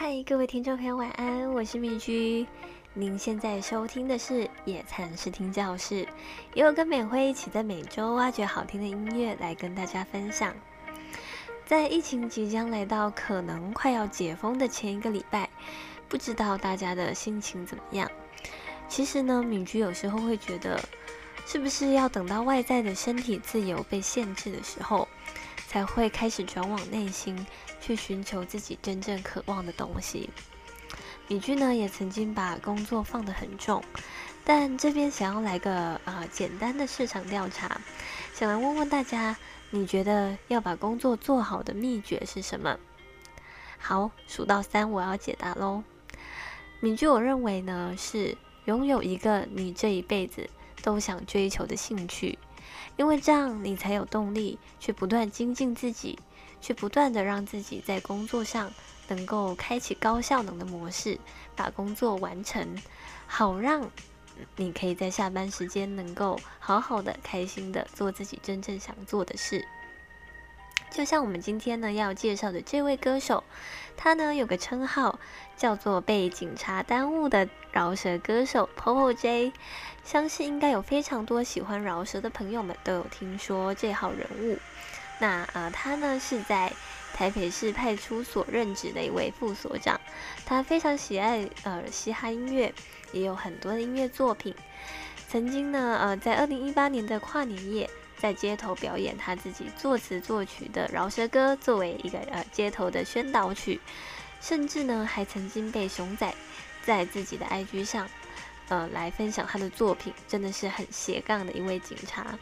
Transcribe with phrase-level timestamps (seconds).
[0.00, 2.46] 嗨，各位听众朋友，晚安，我是米居。
[2.94, 6.06] 您现在收听的是野餐视听教室，
[6.54, 10.54] 也有跟美辉一起在每周挖掘好听的音乐来跟大家分享。
[11.66, 15.50] 在疫情即将来到，可能快要解封的前一个礼拜，
[16.08, 18.08] 不知道大家的心情怎么样？
[18.88, 20.80] 其实呢，敏居有时候会觉得，
[21.44, 25.08] 是不是要等到外在的身体自由被限制的时候，
[25.68, 27.46] 才会开始转往内心？
[27.80, 30.28] 去寻求自己真正渴望的东西。
[31.28, 33.84] 米居呢也曾经把工作放得很重，
[34.44, 37.80] 但这边想要来个啊简单的市场调查，
[38.34, 39.36] 想来问问大家，
[39.70, 42.78] 你觉得要把工作做好的秘诀是什么？
[43.78, 45.84] 好，数到三我要解答喽。
[46.80, 50.48] 米居我认为呢是拥有一个你这一辈子
[50.82, 52.38] 都想追求的兴趣，
[52.98, 56.18] 因为这样你才有动力去不断精进自己。
[56.60, 58.68] 去不断的让自己在工作上
[59.06, 61.16] 能够开启高效能的模式，
[61.54, 62.76] 把工作完成，
[63.28, 63.88] 好让
[64.56, 69.64] 你可以在下班时间能够好好的、开心的做自己真正想做的事。
[70.90, 73.44] 就像我们今天呢要介绍的这位歌手，
[73.96, 75.18] 他呢有个称号
[75.56, 79.52] 叫做“被警察耽误的饶舌歌手 ”Popo J，
[80.04, 84.58] 相信应该有非常多喜欢饶舌的朋友们都有听说这号人物。
[85.20, 86.72] 那呃，他呢是在
[87.12, 90.00] 台北市派出所任职的一位副所长，
[90.46, 92.72] 他非常喜爱呃嘻哈音乐，
[93.12, 94.54] 也有很多的音乐作品。
[95.28, 103.80] 曾经呢，呃，在二零一八年的跨年夜，在街头表演他自己作词作曲的饶舌歌，作为一个呃街头的宣导曲，
[104.40, 106.34] 甚至呢还曾经被熊仔
[106.82, 108.08] 在自己的 IG 上
[108.68, 112.36] 呃来分享他的作品，真的是很斜杠的一位警察。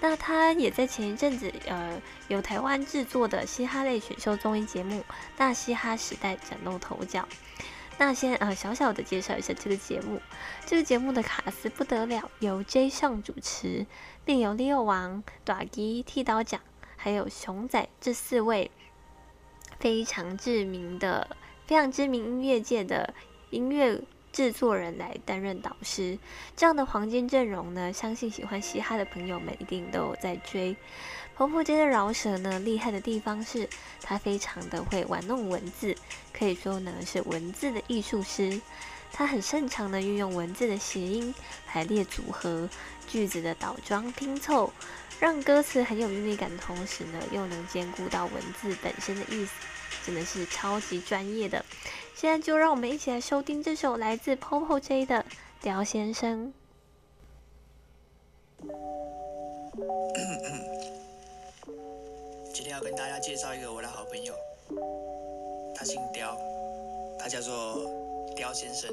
[0.00, 4.98] 那他也在前一阵子，呃，由台湾制作的嘻哈类选秀综艺节目
[5.36, 7.28] 《大嘻哈时代》崭露头角。
[7.98, 10.20] 那先呃小小的介绍一下这个节目，
[10.66, 13.86] 这个节目的卡司不得了，由 J 上主持，
[14.24, 16.60] 并由 Leo 王、短吉剃刀奖，
[16.96, 18.70] 还有熊仔这四位
[19.78, 23.14] 非常知名的、非常知名音乐界的
[23.50, 24.00] 音乐。
[24.32, 26.18] 制作人来担任导师，
[26.56, 30.74] 这样的黄金阵容呢，相信喜欢嘻哈的朋友们一定都有在追。
[31.36, 33.68] 婆婆街的饶舌呢，厉害的地方是
[34.00, 35.94] 他非常的会玩弄文字，
[36.32, 38.60] 可以说呢是文字的艺术师。
[39.14, 41.34] 他很擅长的运用文字的谐音、
[41.66, 42.66] 排列组合、
[43.06, 44.72] 句子的倒装拼凑，
[45.20, 49.52] 让歌词很有韵律感的同时呢，又能兼顾到文字本身的意思，
[50.04, 51.64] 真的是超级专业的。
[52.14, 55.16] 现在就让我们一起来收听这首来自 Popo J 的
[55.60, 56.52] 《刁先生》。
[62.52, 64.34] 今天要跟大家介绍一个我的好朋友，
[65.74, 66.36] 他姓刁，
[67.18, 67.90] 他叫做
[68.36, 68.90] 刁先生。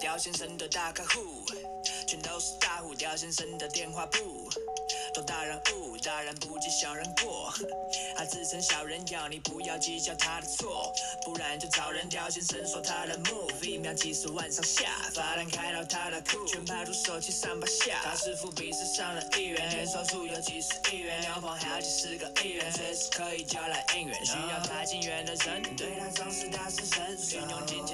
[0.00, 1.44] 刁先生的大客户，
[2.06, 2.94] 全都是大户。
[2.94, 4.18] 刁先生的电话簿。
[5.14, 7.52] 都大人物，大人不计小人过。
[8.32, 10.90] 自称小人妖，你不要计较他的错，
[11.22, 18.00] 不然就找人调先生说他的 move，一秒几十万上下，罚单开到他的库，全派出手七上八下。
[18.02, 24.24] 他是富比试上的一员，年收入有几十亿元，两房还有几十个亿元，随时可以叫来应援。
[24.24, 27.91] 需要他进援的人，对他总是大声神，运用金钱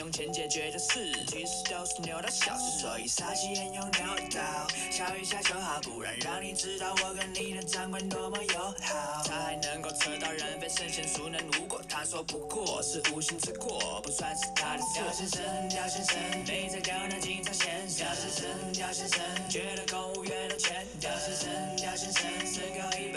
[0.00, 1.12] 用钱解决的事。
[1.28, 4.02] 其实都是牛的小事，所以杀气很用牛
[4.34, 9.22] 刀，笑一下就好，不然让你知道我跟你的长官多么友好。
[9.26, 11.82] 他还能够扯到人非圣贤，孰能无过？
[11.86, 15.02] 他说不过是无心之过，不算是他的错。
[15.02, 17.98] 刁先生，刁先生，没在跟那警察先生。
[17.98, 20.86] 刁先生，刁先生，觉得公务员的钱。
[20.98, 22.49] 刁先生，刁先生，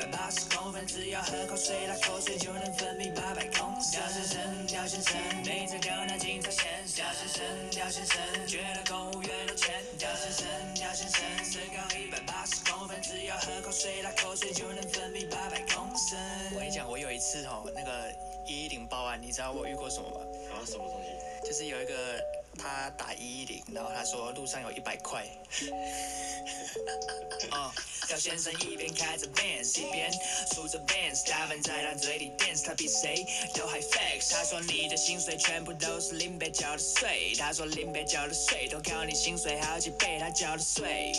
[0.04, 4.02] 百八十公分，只要喝口水，他口水就能分泌八百公升。
[4.02, 5.16] 刁先生，刁先生，
[5.46, 6.96] 没在跟那警察先生。
[6.96, 7.42] 刁先生，
[7.72, 8.18] 刁先生。
[8.46, 16.20] 觉得公务员有钱，刁先生，刁先生，身高一百八十公分，只要喝口水，他口水就能分泌八百公升。
[16.54, 18.12] 我跟你讲，我有一次哦，那个
[18.46, 20.18] 一一零报案，你知道我遇过什么吗？
[20.52, 21.08] 啊，什么东西？
[21.48, 22.22] 就是有一个
[22.58, 25.26] 他打一一零，然后他说路上有一百块。
[27.52, 27.72] 哦。
[28.10, 30.12] 高先生一边开着 Benz，一边
[30.54, 34.32] 数着 Benz，大分在他嘴里 dance，他比谁都还 flex。
[34.32, 41.12] 他说你的薪水全部都是林北交的税，他说林北交的税都高你薪水好几倍，他交的税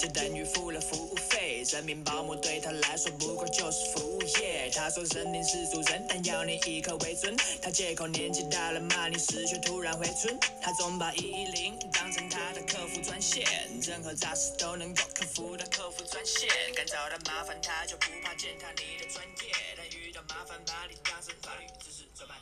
[0.00, 1.62] 就等于付了服务费。
[1.70, 4.68] 人民保姆对他来说不过就是服务业。
[4.74, 7.36] 他说人民是主人，但要你以客为尊。
[7.62, 10.36] 他借口年纪大了骂你死却突然回春。
[10.60, 13.20] 他总把一一零当成他的客服专。
[13.20, 13.44] 线，
[13.82, 22.34] 任何杂事都能够克服的客服专线，敢找他麻烦他就不怕践踏你的专业，但遇到麻烦把你当成法律知识专卖